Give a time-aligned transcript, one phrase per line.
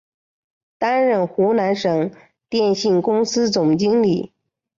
[0.79, 2.09] 担任湖南省
[2.49, 4.33] 电信公司总经理。